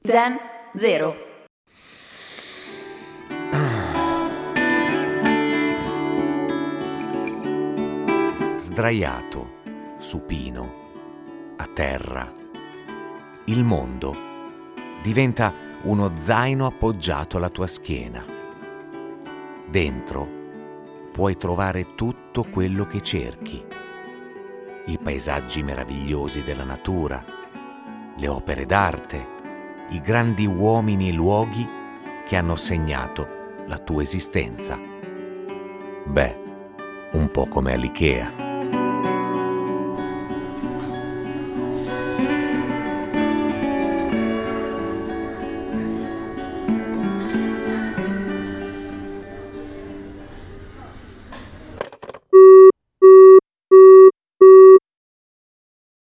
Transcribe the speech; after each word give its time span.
Zen 0.00 0.38
Zero. 0.76 1.16
Sdraiato, 8.56 9.50
supino, 9.98 10.72
a 11.56 11.66
terra, 11.74 12.30
il 13.46 13.64
mondo 13.64 14.16
diventa 15.02 15.52
uno 15.82 16.12
zaino 16.16 16.66
appoggiato 16.66 17.36
alla 17.36 17.50
tua 17.50 17.66
schiena. 17.66 18.24
Dentro 19.66 20.28
puoi 21.12 21.36
trovare 21.36 21.96
tutto 21.96 22.44
quello 22.44 22.86
che 22.86 23.02
cerchi. 23.02 23.62
I 24.86 24.98
paesaggi 25.02 25.62
meravigliosi 25.62 26.42
della 26.42 26.64
natura, 26.64 27.22
le 28.16 28.28
opere 28.28 28.64
d'arte, 28.64 29.36
i 29.90 30.00
grandi 30.00 30.46
uomini 30.46 31.08
e 31.08 31.12
luoghi 31.12 31.66
che 32.26 32.36
hanno 32.36 32.56
segnato 32.56 33.26
la 33.66 33.78
tua 33.78 34.02
esistenza. 34.02 34.78
Beh, 36.04 36.36
un 37.12 37.30
po' 37.30 37.46
come 37.46 37.72
all'IKEA. 37.72 38.47